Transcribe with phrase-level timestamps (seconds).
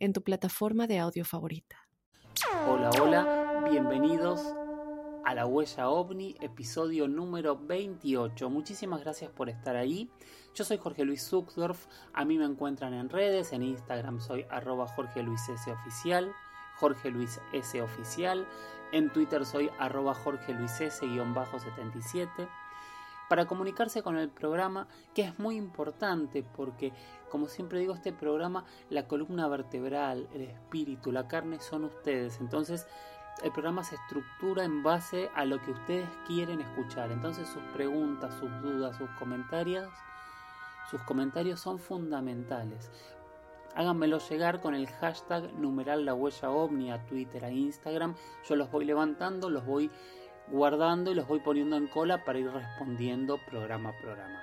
[0.00, 1.76] en tu plataforma de audio favorita.
[2.66, 4.40] Hola, hola, bienvenidos
[5.26, 8.48] a La Huella OVNI, episodio número 28.
[8.48, 10.10] Muchísimas gracias por estar ahí.
[10.54, 14.88] Yo soy Jorge Luis Zuckdorf, a mí me encuentran en redes, en Instagram soy arroba
[14.88, 15.70] Jorge Luis S.
[15.70, 16.32] Oficial,
[16.78, 17.82] Jorge Luis S.
[17.82, 18.48] Oficial,
[18.92, 22.48] en Twitter soy arroba Jorge Luis S-77
[23.30, 26.92] para comunicarse con el programa, que es muy importante porque,
[27.30, 32.40] como siempre digo, este programa, la columna vertebral, el espíritu, la carne son ustedes.
[32.40, 32.88] Entonces,
[33.44, 37.12] el programa se estructura en base a lo que ustedes quieren escuchar.
[37.12, 39.88] Entonces, sus preguntas, sus dudas, sus comentarios,
[40.90, 42.90] sus comentarios son fundamentales.
[43.76, 48.16] Háganmelo llegar con el hashtag numeral la huella ovni a Twitter, a Instagram.
[48.48, 49.88] Yo los voy levantando, los voy
[50.50, 54.42] guardando y los voy poniendo en cola para ir respondiendo programa a programa.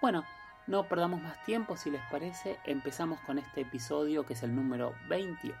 [0.00, 0.24] Bueno,
[0.66, 4.94] no perdamos más tiempo, si les parece, empezamos con este episodio que es el número
[5.08, 5.58] 28.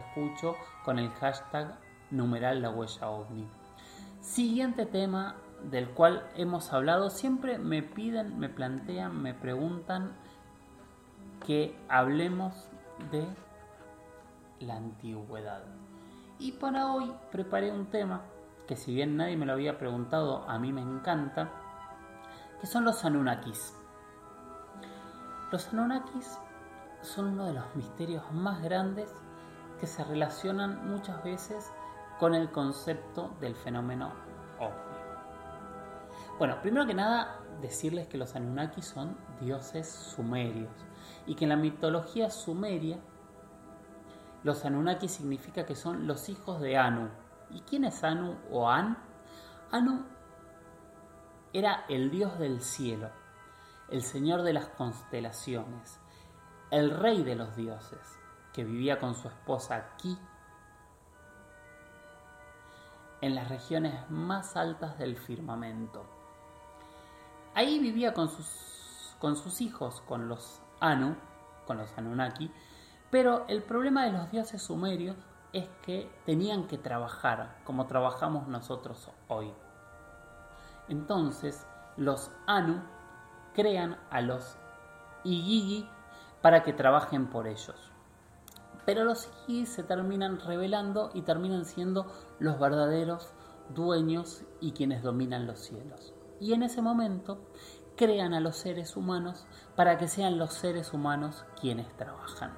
[0.00, 1.76] Escucho con el hashtag
[2.10, 3.46] numeral la huella ovni.
[4.20, 10.12] Siguiente tema del cual hemos hablado, siempre me piden, me plantean, me preguntan
[11.44, 12.68] que hablemos
[13.10, 13.26] de
[14.60, 15.64] la antigüedad.
[16.38, 18.22] Y para hoy preparé un tema
[18.68, 21.50] que si bien nadie me lo había preguntado, a mí me encanta,
[22.60, 23.74] que son los Anunnakis.
[25.50, 26.38] Los Anunnakis
[27.00, 29.10] son uno de los misterios más grandes
[29.80, 31.72] que se relacionan muchas veces
[32.20, 34.12] con el concepto del fenómeno
[34.58, 34.98] ovni.
[36.38, 40.70] Bueno, primero que nada, decirles que los Anunnakis son dioses sumerios
[41.26, 42.98] y que en la mitología sumeria
[44.44, 47.08] los Anunnakis significa que son los hijos de Anu,
[47.50, 48.98] ¿Y quién es Anu o An?
[49.70, 50.04] Anu
[51.52, 53.10] era el dios del cielo,
[53.88, 56.00] el señor de las constelaciones,
[56.70, 58.18] el rey de los dioses,
[58.52, 60.18] que vivía con su esposa Ki
[63.20, 66.06] en las regiones más altas del firmamento.
[67.54, 71.16] Ahí vivía con sus, con sus hijos, con los Anu,
[71.66, 72.52] con los Anunnaki,
[73.10, 75.16] pero el problema de los dioses sumerios
[75.52, 79.52] es que tenían que trabajar como trabajamos nosotros hoy.
[80.88, 81.66] Entonces,
[81.96, 82.82] los Anu
[83.54, 84.56] crean a los
[85.24, 85.88] Igigi
[86.40, 87.92] para que trabajen por ellos.
[88.84, 92.06] Pero los Igigi se terminan revelando y terminan siendo
[92.38, 93.32] los verdaderos
[93.70, 96.14] dueños y quienes dominan los cielos.
[96.40, 97.38] Y en ese momento
[97.96, 102.56] crean a los seres humanos para que sean los seres humanos quienes trabajan.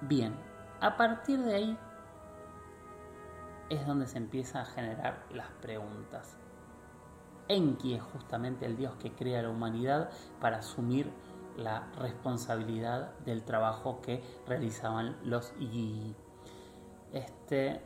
[0.00, 0.34] Bien,
[0.80, 1.78] a partir de ahí
[3.70, 6.36] es donde se empieza a generar las preguntas.
[7.48, 11.10] Enki es justamente el dios que crea la humanidad para asumir
[11.56, 16.14] la responsabilidad del trabajo que realizaban los Igi.
[17.12, 17.80] Este,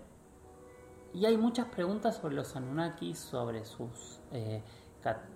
[1.12, 4.62] y hay muchas preguntas sobre los Anunnaki, sobre, sus, eh,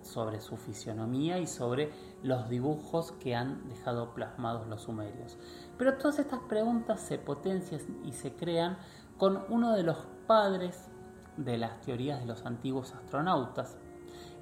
[0.01, 1.91] sobre su fisionomía y sobre
[2.21, 5.37] los dibujos que han dejado plasmados los sumerios.
[5.77, 8.77] Pero todas estas preguntas se potencian y se crean
[9.17, 9.97] con uno de los
[10.27, 10.89] padres
[11.37, 13.77] de las teorías de los antiguos astronautas,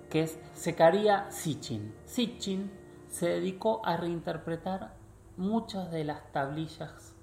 [0.09, 1.95] que es Secaria Sitchin.
[2.05, 2.71] Sitchin
[3.07, 4.95] se dedicó a reinterpretar
[5.37, 7.15] muchas de las tablillas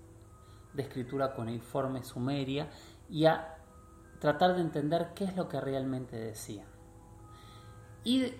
[0.73, 2.69] de escritura cuneiforme sumeria
[3.11, 3.57] y a
[4.19, 6.78] tratar de entender qué es lo que realmente decían.
[8.05, 8.35] Y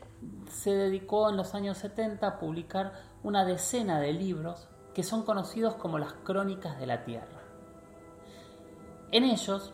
[0.51, 2.93] se dedicó en los años 70 a publicar
[3.23, 7.43] una decena de libros que son conocidos como las crónicas de la Tierra.
[9.11, 9.73] En ellos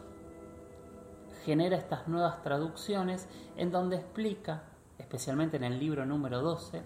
[1.44, 4.64] genera estas nuevas traducciones en donde explica,
[4.98, 6.82] especialmente en el libro número 12,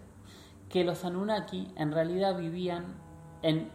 [0.69, 2.95] que los Anunnaki en realidad vivían
[3.43, 3.71] en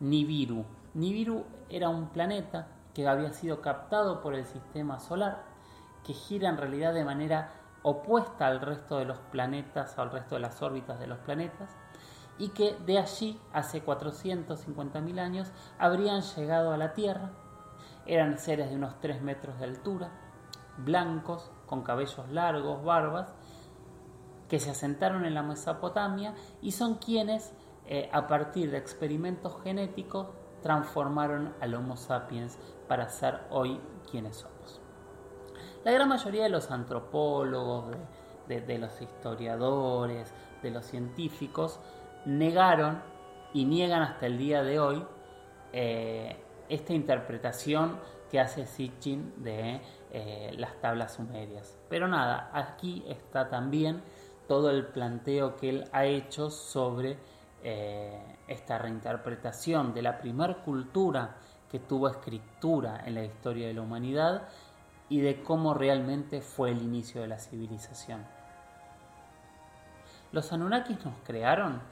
[0.00, 0.64] Nibiru.
[0.94, 5.44] Nibiru era un planeta que había sido captado por el sistema solar,
[6.04, 10.40] que gira en realidad de manera opuesta al resto de los planetas, al resto de
[10.40, 11.70] las órbitas de los planetas,
[12.38, 17.30] y que de allí, hace 450.000 años, habrían llegado a la Tierra.
[18.06, 20.10] Eran seres de unos 3 metros de altura,
[20.78, 23.34] blancos, con cabellos largos, barbas,
[24.48, 27.54] que se asentaron en la Mesopotamia y son quienes,
[27.86, 30.28] eh, a partir de experimentos genéticos,
[30.62, 33.80] transformaron al Homo sapiens para ser hoy
[34.10, 34.51] quienes somos.
[35.84, 37.96] La gran mayoría de los antropólogos,
[38.46, 40.32] de, los historiadores,
[40.62, 41.80] de los científicos,
[42.24, 43.02] negaron
[43.52, 45.04] y niegan hasta el día de hoy
[45.72, 46.36] eh,
[46.68, 47.98] esta interpretación
[48.30, 49.80] que hace Sitchin de
[50.12, 51.76] eh, las tablas sumerias.
[51.88, 54.02] Pero nada, aquí está también
[54.46, 57.18] todo el planteo que él ha hecho sobre
[57.64, 61.36] eh, esta reinterpretación de la primer cultura
[61.70, 64.48] que tuvo escritura en la historia de la humanidad
[65.12, 68.24] y de cómo realmente fue el inicio de la civilización.
[70.32, 71.82] ¿Los Anunnakis nos crearon?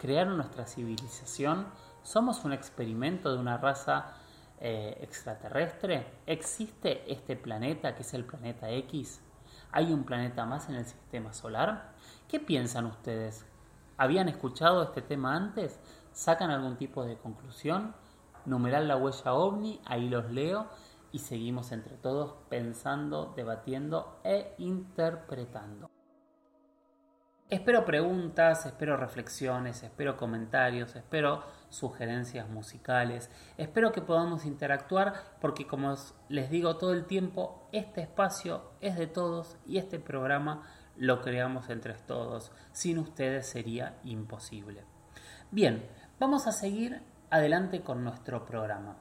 [0.00, 1.68] ¿Crearon nuestra civilización?
[2.02, 4.14] ¿Somos un experimento de una raza
[4.58, 6.08] eh, extraterrestre?
[6.26, 9.20] ¿Existe este planeta que es el planeta X?
[9.70, 11.92] ¿Hay un planeta más en el sistema solar?
[12.26, 13.46] ¿Qué piensan ustedes?
[13.96, 15.78] ¿Habían escuchado este tema antes?
[16.12, 17.94] ¿Sacan algún tipo de conclusión?
[18.44, 20.66] Numeral la huella ovni, ahí los leo
[21.16, 25.90] y seguimos entre todos pensando, debatiendo e interpretando.
[27.48, 35.94] Espero preguntas, espero reflexiones, espero comentarios, espero sugerencias musicales, espero que podamos interactuar porque como
[36.28, 40.64] les digo todo el tiempo, este espacio es de todos y este programa
[40.96, 42.52] lo creamos entre todos.
[42.72, 44.84] Sin ustedes sería imposible.
[45.50, 45.88] Bien,
[46.20, 48.98] vamos a seguir adelante con nuestro programa.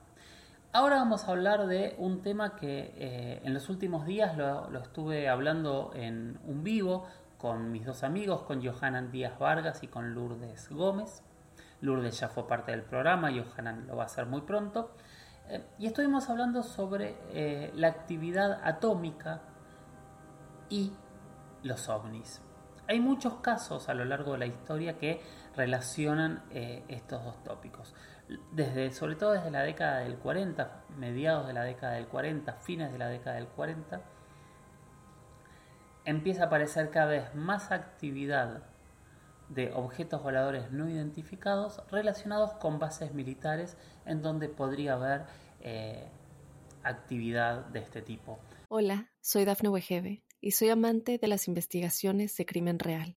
[0.76, 5.30] Ahora vamos a hablar de un tema que eh, en los últimos días lo, estuve
[5.30, 7.08] hablando en un vivo
[7.38, 11.24] con mis dos amigos, con Johanan Díaz Vargas y con Lourdes Gómez.
[11.80, 14.92] Lourdes ya fue parte del programa, Johanan lo va a hacer muy pronto.
[15.48, 19.44] Eh, y estuvimos hablando sobre eh, la actividad atómica
[20.68, 20.92] y
[21.64, 22.42] los ovnis.
[22.90, 25.22] Hay muchos casos a lo largo de la historia que
[25.56, 27.96] relacionan estos dos tópicos
[28.52, 32.92] desde, sobre todo desde la década del 40, mediados de la década del 40, fines
[32.92, 34.02] de la década del 40,
[36.06, 38.64] empieza a aparecer cada vez más actividad
[39.50, 45.26] de objetos voladores no identificados relacionados con bases militares en donde podría haber
[45.60, 46.10] eh,
[46.84, 48.40] actividad de este tipo.
[48.70, 53.18] Hola, soy Dafne Wegebe y soy amante de las investigaciones de crimen real.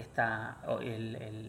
[0.00, 0.58] Esta,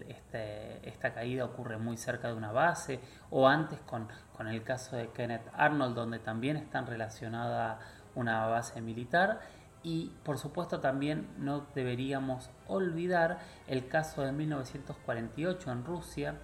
[0.07, 2.99] este, esta caída ocurre muy cerca de una base,
[3.29, 7.79] o antes con, con el caso de Kenneth Arnold, donde también están relacionada
[8.15, 9.41] una base militar.
[9.83, 16.35] Y por supuesto también no deberíamos olvidar el caso de 1948 en Rusia,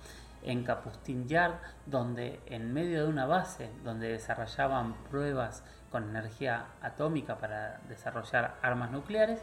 [0.44, 1.56] en Kapustin Yard,
[1.86, 8.92] donde en medio de una base donde desarrollaban pruebas con energía atómica para desarrollar armas
[8.92, 9.42] nucleares,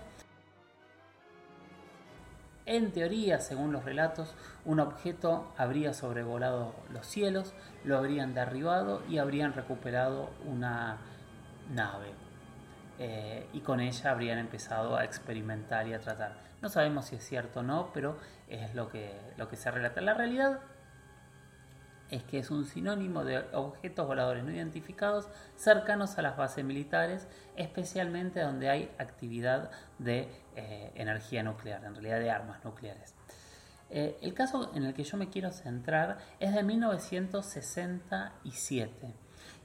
[2.67, 4.35] en teoría, según los relatos,
[4.65, 7.53] un objeto habría sobrevolado los cielos,
[7.85, 10.97] lo habrían derribado y habrían recuperado una
[11.71, 12.13] nave.
[12.99, 16.37] Eh, y con ella habrían empezado a experimentar y a tratar.
[16.63, 18.17] No sabemos si es cierto o no, pero
[18.49, 20.01] es lo que, lo que se relata.
[20.01, 20.61] La realidad
[22.11, 27.27] es que es un sinónimo de objetos voladores no identificados cercanos a las bases militares,
[27.57, 33.15] especialmente donde hay actividad de eh, energía nuclear, en realidad de armas nucleares.
[33.91, 39.15] Eh, el caso en el que yo me quiero centrar es de 1967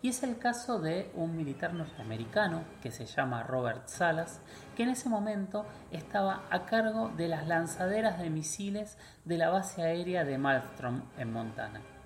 [0.01, 4.41] y es el caso de un militar norteamericano que se llama Robert Salas,
[4.75, 9.84] que en ese momento estaba a cargo de las lanzaderas de misiles de la base
[9.84, 11.99] aérea de Malmstrom en Montana.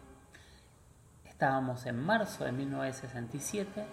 [1.44, 3.86] Estábamos en marzo de 1967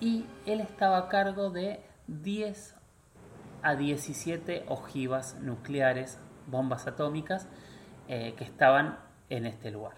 [0.00, 2.74] y él estaba a cargo de 10
[3.62, 6.18] a 17 ojivas nucleares,
[6.48, 7.46] bombas atómicas,
[8.08, 8.98] eh, que estaban
[9.30, 9.94] en este lugar.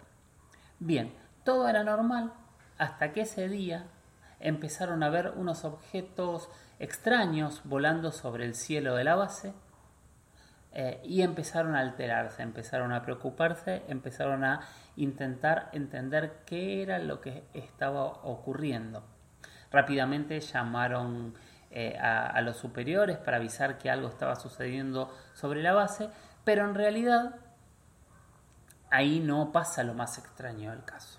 [0.79, 2.35] Bien, todo era normal
[2.77, 3.87] hasta que ese día
[4.39, 9.55] empezaron a ver unos objetos extraños volando sobre el cielo de la base
[10.73, 14.61] eh, y empezaron a alterarse, empezaron a preocuparse, empezaron a
[14.97, 19.03] intentar entender qué era lo que estaba ocurriendo.
[19.71, 21.35] Rápidamente llamaron
[21.71, 26.11] eh, a, los superiores para avisar que algo estaba sucediendo sobre la base,
[26.45, 27.37] pero en realidad
[28.91, 31.19] ahí no pasa lo más extraño del caso.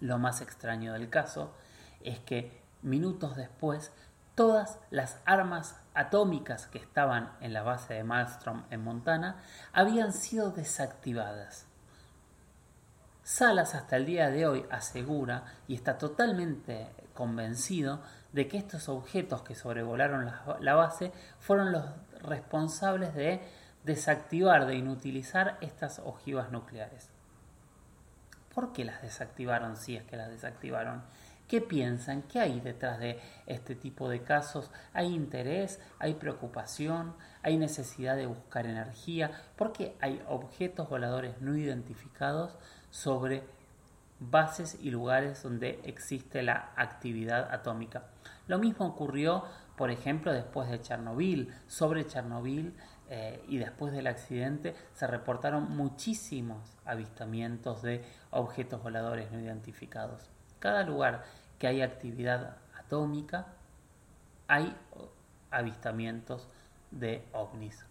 [0.00, 1.54] lo más extraño del caso
[2.00, 3.92] es que minutos después
[4.34, 9.36] todas las armas atómicas que estaban en la base de Malmstrom en Montana
[9.72, 11.66] habían sido desactivadas.
[13.22, 19.42] Salas hasta el día de hoy asegura y está totalmente convencido de que estos objetos
[19.42, 21.84] que sobrevolaron la, base fueron los
[22.20, 23.40] responsables de
[23.84, 27.08] desactivar, de inutilizar estas ojivas nucleares.
[28.52, 31.02] ¿Por qué las desactivaron si es que las desactivaron?
[31.48, 32.22] ¿Qué piensan?
[32.22, 34.70] ¿Qué hay detrás de este tipo de casos?
[34.94, 35.78] ¿Hay interés?
[35.98, 37.14] ¿Hay preocupación?
[37.42, 39.30] ¿Hay necesidad de buscar energía?
[39.54, 42.56] ¿Por qué hay objetos voladores no identificados
[42.90, 43.42] sobre
[44.20, 48.04] bases y lugares donde existe la actividad atómica?
[48.46, 49.44] Lo mismo ocurrió,
[49.76, 51.52] por ejemplo, después de Chernobyl.
[51.66, 52.74] Sobre Chernobyl
[53.10, 60.33] eh, y después del accidente se reportaron muchísimos avistamientos de objetos voladores no identificados.
[60.64, 61.24] Cada lugar
[61.58, 63.48] que hay actividad atómica
[64.48, 64.74] hay
[65.50, 66.48] avistamientos
[66.90, 67.84] de ovnis.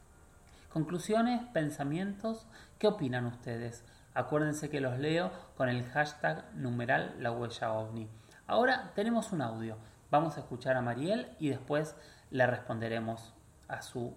[0.69, 2.47] Conclusiones, pensamientos,
[2.79, 3.85] ¿qué opinan ustedes?
[4.15, 8.09] Acuérdense que los leo con el hashtag numeral la huella ovni.
[8.47, 9.77] Ahora tenemos un audio.
[10.09, 11.95] Vamos a escuchar a Mariel y después
[12.31, 13.35] le responderemos
[13.67, 14.15] a su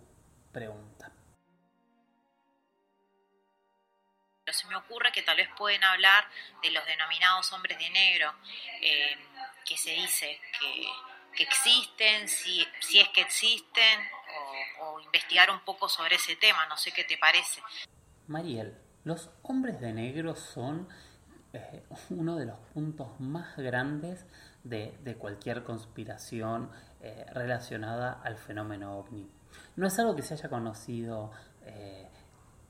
[0.52, 1.12] pregunta.
[4.68, 6.24] Me ocurre que tal vez pueden hablar
[6.62, 8.32] de los denominados hombres de negro,
[8.80, 9.16] eh,
[9.64, 14.00] que se dice que, existen, si, si, es que existen,
[14.80, 17.60] o, investigar un poco sobre ese tema, no sé qué te parece.
[18.26, 20.88] Mariel, los hombres de negro son
[21.52, 24.26] eh, uno de los puntos más grandes
[24.64, 26.70] de, cualquier conspiración
[27.00, 29.30] eh, relacionada al fenómeno ovni.
[29.76, 31.30] No es algo que se haya conocido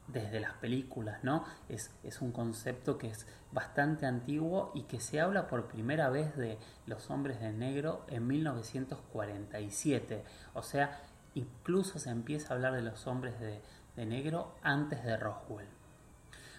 [0.08, 1.44] desde las películas, ¿no?
[1.68, 6.36] Es, es, un concepto que es bastante antiguo y que se habla por primera vez
[6.36, 10.24] de los hombres de negro en 1947.
[10.54, 11.00] O sea,
[11.36, 13.60] incluso se empieza a hablar de los hombres de,
[14.04, 15.66] negro antes de Roswell.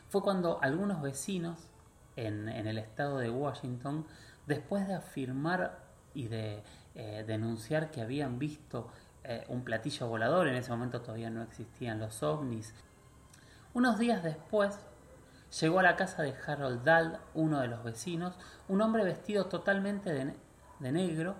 [0.09, 1.69] Fue cuando algunos vecinos
[2.15, 4.07] en, el estado de Washington,
[4.47, 5.79] después de afirmar
[6.15, 6.63] y de
[6.95, 8.89] eh, denunciar que habían visto
[9.23, 12.73] eh, un platillo volador, en ese momento todavía no existían los ovnis.
[13.77, 14.75] Unos días después
[15.61, 18.33] llegó a la casa de Harold Dahl, uno de los vecinos,
[18.67, 20.33] un hombre vestido totalmente de,
[20.79, 21.35] de negro,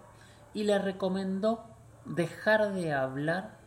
[0.54, 1.66] y le recomendó
[2.06, 3.58] dejar de hablar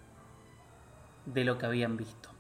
[1.27, 2.31] de lo que habían visto.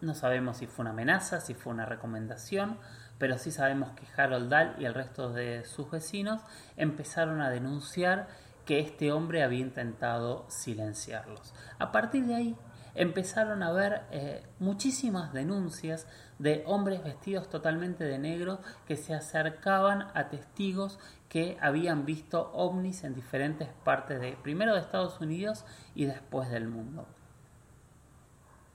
[0.00, 2.78] No sabemos si fue una amenaza, si fue una recomendación,
[3.18, 6.40] pero sí sabemos que Harold Dahl y el resto de sus vecinos
[6.78, 8.28] empezaron a denunciar
[8.64, 11.52] que este hombre había intentado silenciarlos.
[11.78, 12.56] A partir de ahí
[12.94, 16.06] empezaron a haber eh, muchísimas denuncias
[16.38, 23.04] de hombres vestidos totalmente de negro que se acercaban a testigos que habían visto ovnis
[23.04, 27.06] en diferentes partes de primero de Estados Unidos y después del mundo.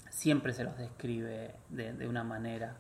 [0.10, 2.78] Siempre se los describe de, una manera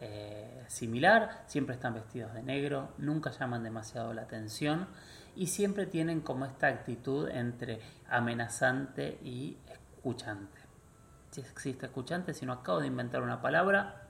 [0.00, 4.88] eh, similar, siempre están vestidos de negro, nunca llaman demasiado la atención
[5.36, 10.59] y siempre tienen como esta actitud entre amenazante y escuchante.
[11.30, 14.02] Si existe escuchante, si no acabo de inventar una palabra,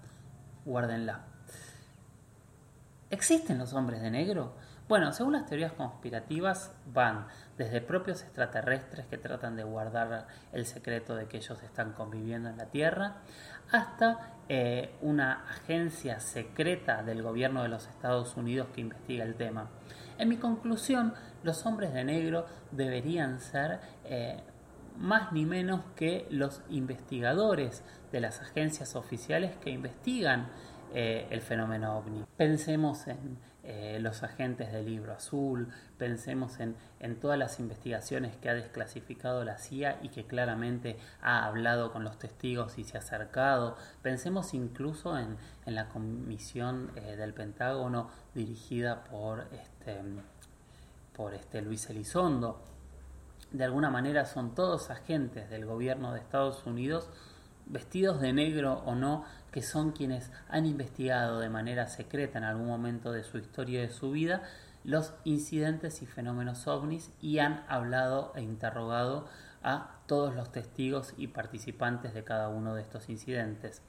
[0.65, 1.27] guárdenla.
[3.11, 4.55] ¿Existen los hombres de negro?
[4.89, 7.27] Bueno, según las teorías conspirativas, van
[7.59, 12.57] desde propios extraterrestres que tratan de guardar el secreto de que ellos están conviviendo en
[12.57, 13.19] la Tierra,
[13.71, 19.69] hasta eh, una agencia secreta del gobierno de los Estados Unidos que investiga el tema.
[20.19, 24.43] En mi conclusión, los hombres de negro deberían ser eh,
[25.01, 30.49] más ni menos que los investigadores de las agencias oficiales que investigan
[30.93, 32.25] eh, el fenómeno ovni.
[32.37, 38.51] Pensemos en eh, los agentes del libro azul, pensemos en, en, todas las investigaciones que
[38.51, 43.01] ha desclasificado la CIA y que claramente ha hablado con los testigos y se ha
[43.01, 50.01] acercado, pensemos incluso en, en la comisión del Pentágono dirigida por este,
[51.15, 52.61] por este Luis Elizondo.
[53.53, 57.09] De alguna manera son todos agentes del gobierno de Estados Unidos,
[57.67, 62.69] vestidos de negro o no, que son quienes han investigado de manera secreta en algún
[62.69, 64.43] momento de su historia y de su vida
[64.85, 69.29] los incidentes y fenómenos ovnis y han hablado e interrogado
[69.63, 73.83] a todos los testigos y participantes de cada uno de estos incidentes.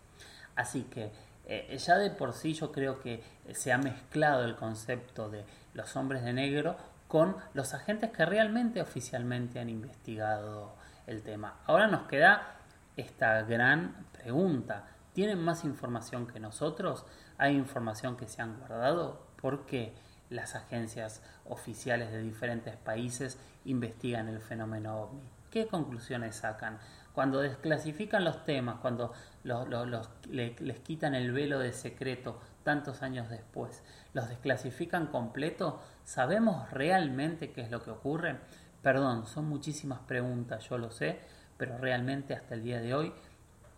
[0.56, 1.12] Así que
[1.46, 5.96] eh, ya de por sí yo creo que se ha mezclado el concepto de los
[5.96, 6.76] hombres de negro
[7.12, 10.74] con los agentes que realmente oficialmente han investigado
[11.08, 11.60] el tema.
[11.66, 12.56] Ahora nos queda
[12.96, 14.88] esta gran pregunta.
[15.12, 17.06] ¿Tienen más información que nosotros?
[17.38, 19.28] ¿Hay información que se han guardado?
[19.42, 19.94] ¿Por qué
[20.30, 25.24] las agencias oficiales de diferentes países investigan el fenómeno ovni?
[25.50, 26.80] ¿Qué conclusiones sacan?
[27.12, 29.14] Cuando desclasifican los temas, cuando
[29.44, 37.62] les quitan el velo de secreto tantos años después, los desclasifican completo, ¿sabemos realmente qué
[37.62, 38.40] es lo que ocurre?
[38.82, 41.20] Perdón, son muchísimas preguntas, yo lo sé,
[41.58, 43.14] pero realmente hasta el día de hoy,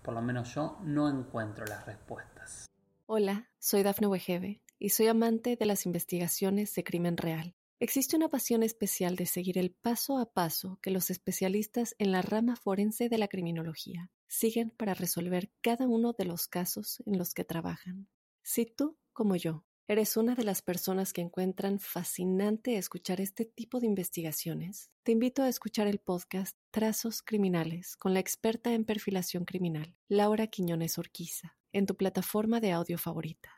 [0.01, 2.65] por lo menos yo, no encuentro las respuestas.
[3.05, 7.55] Hola, soy Dafne Wegebe y soy amante de las investigaciones de crimen real.
[7.79, 12.21] Existe una pasión especial de seguir el paso a paso que los especialistas en la
[12.21, 17.33] rama forense de la criminología siguen para resolver cada uno de los casos en los
[17.33, 18.07] que trabajan.
[18.43, 23.81] Si tú, como yo, ¿Eres una de las personas que encuentran fascinante escuchar este tipo
[23.81, 24.89] de investigaciones?
[25.03, 30.47] Te invito a escuchar el podcast Trazos Criminales con la experta en perfilación criminal, Laura
[30.47, 33.49] Quiñones Orquiza, en tu plataforma de audio favorita.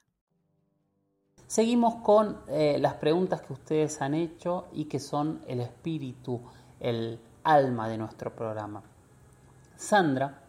[1.46, 6.42] Seguimos con eh, las preguntas que ustedes han hecho y que son el espíritu,
[6.80, 8.82] el alma de nuestro programa.
[9.78, 10.42] Sandra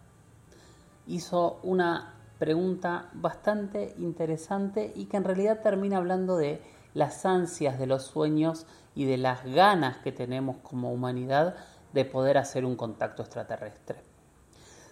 [1.07, 6.62] hizo una pregunta bastante interesante y que en realidad termina hablando de
[6.95, 11.57] las ansias, de los sueños y de las ganas que tenemos como humanidad
[11.93, 14.02] de poder hacer un contacto extraterrestre.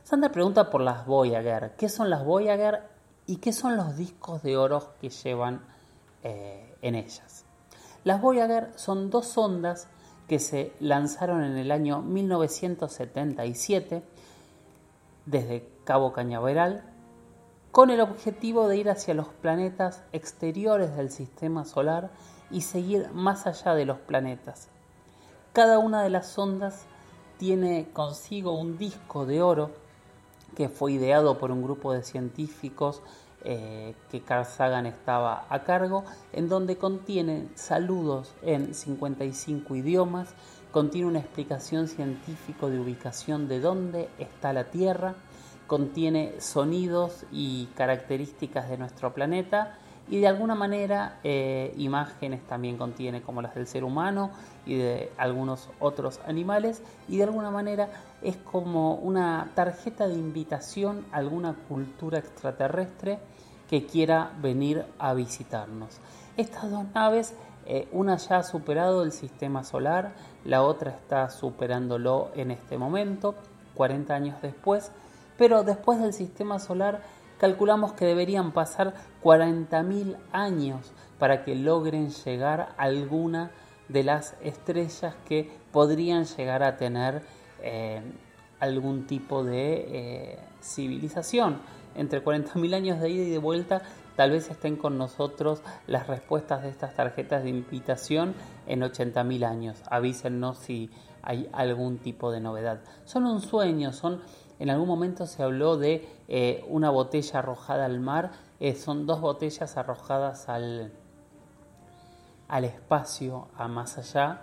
[0.05, 1.75] Sandra pregunta por las Voyager.
[1.77, 2.83] ¿Qué son las Voyager
[3.27, 5.63] y qué son los discos de oro que llevan
[6.23, 7.45] eh, en ellas?
[8.05, 9.89] Las Voyager son dos sondas
[10.29, 14.03] que se lanzaron en el año 1977
[15.25, 16.94] desde Cabo Cañaveral
[17.75, 22.09] con el objetivo de ir hacia los planetas exteriores del sistema solar
[22.49, 24.69] y seguir más allá de los planetas.
[25.53, 26.87] Cada una de las sondas
[27.37, 29.73] tiene consigo un disco de oro
[30.55, 33.03] que fue ideado por un grupo de científicos
[33.43, 40.29] eh, que Carl Sagan estaba a cargo, en donde contiene saludos en 55 idiomas,
[40.71, 45.17] contiene una explicación científica de ubicación de dónde está la Tierra,
[45.67, 53.23] contiene sonidos y características de nuestro planeta y de alguna manera eh, imágenes también contiene
[53.23, 54.31] como las del ser humano
[54.67, 57.89] y de algunos otros animales y de alguna manera
[58.23, 63.19] es como una tarjeta de invitación a alguna cultura extraterrestre
[63.69, 65.99] que quiera venir a visitarnos.
[66.37, 67.35] Estas dos naves,
[67.67, 70.13] eh, una ya ha superado el sistema solar,
[70.45, 73.35] la otra está superándolo en este momento,
[73.75, 74.93] 40 años después,
[75.37, 77.03] pero después del sistema solar
[77.39, 83.51] calculamos que deberían pasar 40.000 años para que logren llegar a alguna
[83.89, 87.23] de las estrellas que podrían llegar a tener
[87.61, 88.03] eh,
[88.61, 91.59] algún tipo de eh, civilización.
[91.95, 93.83] Entre 40.000 años de ida y de vuelta,
[94.17, 98.35] tal vez estén con nosotros las respuestas de estas tarjetas de invitación
[98.67, 99.83] en 80.000 años.
[99.91, 100.91] Avísennos si
[101.23, 102.81] hay algún tipo de novedad.
[103.05, 104.21] Son un sueño, son
[104.59, 109.21] en algún momento se habló de eh, una botella arrojada al mar, eh, son dos
[109.21, 110.93] botellas arrojadas al,
[112.49, 114.43] al espacio, a más allá,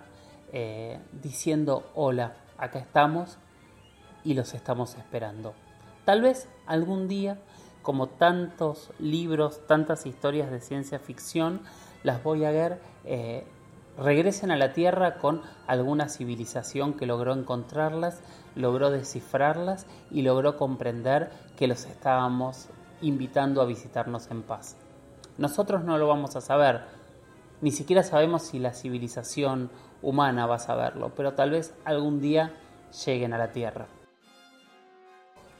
[0.52, 3.38] eh, diciendo, hola, acá estamos
[4.22, 5.54] y los estamos esperando.
[6.04, 7.38] Tal vez algún día,
[7.82, 11.62] como tantos libros, tantas historias de ciencia ficción,
[12.02, 12.80] las voy a ver
[13.98, 18.22] regresen a la Tierra con alguna civilización que logró encontrarlas,
[18.54, 22.68] logró descifrarlas y logró comprender que los estábamos
[23.00, 24.76] invitando a visitarnos en paz.
[25.38, 26.82] Nosotros no lo vamos a saber,
[27.60, 29.70] ni siquiera sabemos si la civilización
[30.02, 32.52] humana va a saberlo, pero tal vez algún día
[33.06, 33.86] lleguen a la Tierra.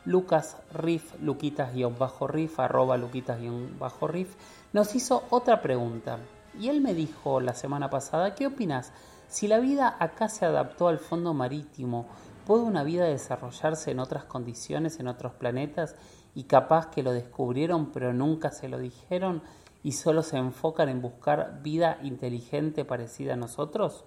[0.05, 4.35] Lucas Riff, Luquitas-Riff, arroba Luquitas-Riff,
[4.73, 6.19] nos hizo otra pregunta.
[6.59, 8.93] Y él me dijo la semana pasada, ¿qué opinas?
[9.29, 12.07] Si la vida acá se adaptó al fondo marítimo,
[12.47, 15.95] ¿puede una vida desarrollarse en otras condiciones, en otros planetas?
[16.35, 19.43] Y capaz que lo descubrieron pero nunca se lo dijeron
[19.83, 24.05] y solo se enfocan en buscar vida inteligente parecida a nosotros?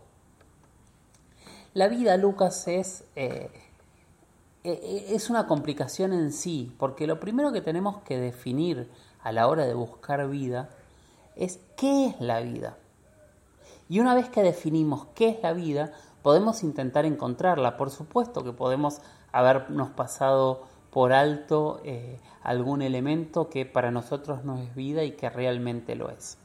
[1.74, 3.50] La vida, Lucas, es, eh,
[4.64, 8.90] eh, es una complicación en sí, porque lo primero que tenemos que definir
[9.24, 10.70] a la hora de buscar vida
[11.36, 12.78] es qué es la vida.
[13.88, 17.78] Y una vez que definimos qué es la vida, podemos intentar encontrarla.
[17.78, 24.58] Por supuesto que podemos habernos pasado por alto eh, algún elemento que para nosotros no
[24.58, 26.38] es vida y que realmente lo es.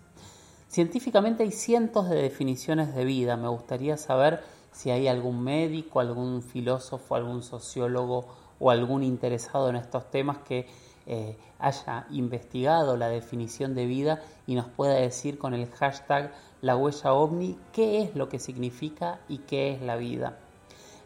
[0.68, 3.37] Científicamente hay cientos de definiciones de vida.
[3.37, 8.26] Me gustaría saber si hay algún médico, algún filósofo, algún sociólogo
[8.59, 10.68] o algún interesado en estos temas que
[11.12, 16.77] eh, haya investigado la definición de vida y nos pueda decir con el hashtag la
[16.77, 20.38] huella ovni qué es lo que significa y qué es la vida.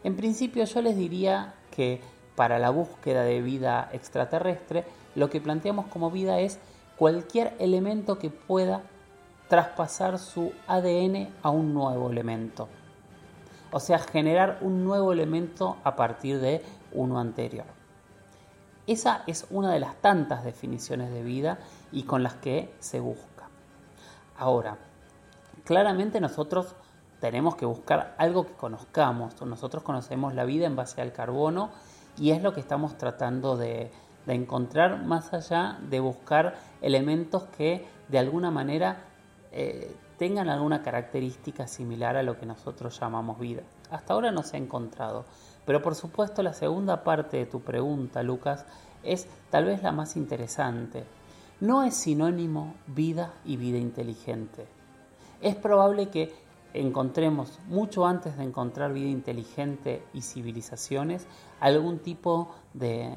[0.03, 2.01] En principio yo les diría que
[2.35, 6.59] para la búsqueda de vida extraterrestre lo que planteamos como vida es
[6.97, 8.83] cualquier elemento que pueda
[9.47, 12.67] traspasar su ADN a un nuevo elemento.
[13.71, 16.61] O sea, generar un nuevo elemento a partir de
[16.93, 17.74] uno anterior.
[18.87, 21.59] Esa es una de las tantas definiciones de vida
[21.91, 23.49] y con las que se busca.
[24.37, 24.77] Ahora,
[25.63, 26.75] claramente nosotros
[27.19, 29.41] tenemos que buscar algo que conozcamos.
[29.41, 31.71] Nosotros conocemos la vida en base al carbono
[32.17, 33.91] y es lo que estamos tratando de,
[34.27, 39.03] encontrar más allá de buscar elementos que de alguna manera
[39.51, 43.61] eh, tengan alguna característica similar a lo que nosotros llamamos vida.
[43.91, 45.25] Hasta ahora no se ha encontrado.
[45.65, 48.65] Pero por supuesto la segunda parte de tu pregunta, Lucas,
[49.03, 51.03] es tal vez la más interesante.
[51.59, 54.65] No es sinónimo vida y vida inteligente.
[55.41, 56.33] Es probable que
[56.73, 61.25] encontremos, mucho antes de encontrar vida inteligente y civilizaciones,
[61.59, 63.13] algún tipo de,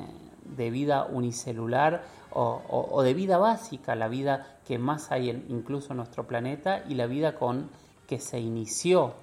[0.71, 6.27] vida unicelular o, de vida básica, la vida que más hay en, incluso en nuestro
[6.27, 7.69] planeta y la vida con
[8.07, 9.15] que se inició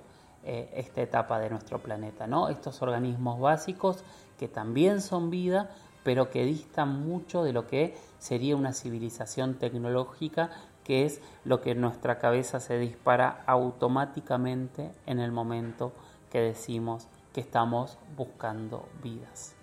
[0.48, 2.50] eh, esta etapa de nuestro planeta, ¿no?
[2.50, 4.04] Estos organismos básicos
[4.38, 5.72] que también son vida,
[6.04, 10.52] pero que distan mucho de lo que sería una civilización tecnológica,
[10.84, 15.94] que es lo que en nuestra cabeza se dispara automáticamente en el momento
[16.32, 19.56] que decimos que estamos buscando vidas.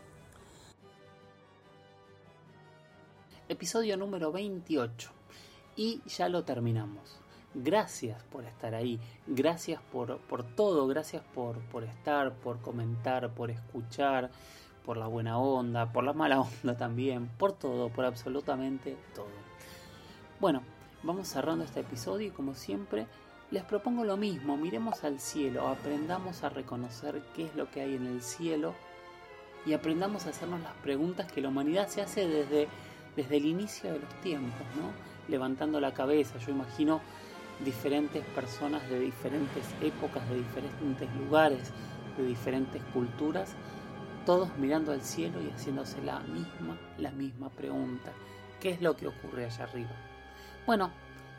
[3.48, 5.10] Episodio número 28.
[5.76, 7.21] Y ya lo terminamos
[7.54, 10.18] gracias por estar ahí, gracias por,
[10.54, 14.30] todo, gracias por, por estar, por comentar, por escuchar,
[14.84, 19.26] por la buena onda, por la mala onda también, por todo, por absolutamente todo.
[20.40, 20.62] Bueno,
[21.02, 23.06] vamos cerrando este episodio y como siempre
[23.50, 27.96] les propongo lo mismo, miremos al cielo, aprendamos a reconocer qué es lo que hay
[27.96, 28.74] en el cielo
[29.66, 32.66] y aprendamos a hacernos las preguntas que la humanidad se hace desde,
[33.14, 34.90] desde el inicio de los tiempos, ¿no?
[35.28, 37.00] Levantando la cabeza, yo imagino
[37.64, 41.72] diferentes personas de diferentes épocas, de diferentes lugares,
[42.16, 43.54] de diferentes culturas,
[44.26, 48.12] todos mirando al cielo y haciéndose la misma, la misma pregunta.
[48.60, 49.90] ¿Qué es lo que ocurre allá arriba?
[50.66, 50.90] Bueno,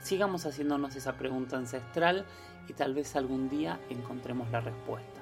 [0.01, 2.25] sigamos haciéndonos esa pregunta ancestral
[2.67, 5.21] y tal vez algún día encontremos la respuesta.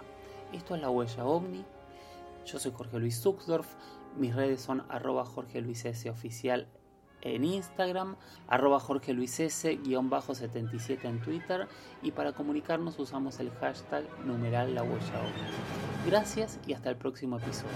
[0.52, 1.64] Esto es la huella ovni.
[2.46, 3.68] Yo soy Jorge Luis Zuxdorf.
[4.18, 6.10] Mis redes son arroba Jorge Luis S.
[6.10, 6.68] Oficial
[7.22, 8.16] en Instagram,
[8.48, 11.68] arroba Jorge Luis S, guion bajo 77 en Twitter
[12.02, 15.22] y para comunicarnos usamos el hashtag numeral la huella
[16.06, 17.70] Gracias y hasta el próximo episodio.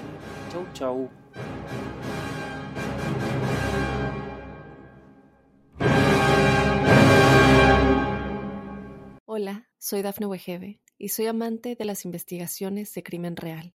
[0.51, 1.09] Chau chau.
[9.25, 13.75] Hola, soy Dafne Wegebe y soy amante de las investigaciones de crimen real.